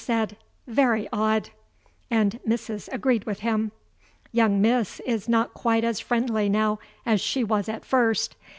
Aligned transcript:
said: 0.03 0.35
"Very 0.65 1.07
odd;" 1.13 1.51
and 2.09 2.39
Mrs. 2.43 2.89
agreed 2.91 3.25
with 3.25 3.41
him. 3.41 3.71
Young 4.31 4.59
Miss 4.59 4.99
is 5.01 5.29
not 5.29 5.53
quite 5.53 5.83
as 5.83 5.99
friendly 5.99 6.49
now 6.49 6.79
as 7.05 7.21
she 7.21 7.43
was 7.43 7.69
at 7.69 7.85
first. 7.85 8.35